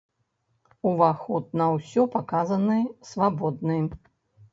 Уваход 0.91 1.51
на 1.61 1.67
ўсе 1.73 2.05
паказы 2.15 2.57
свабодны. 3.11 3.77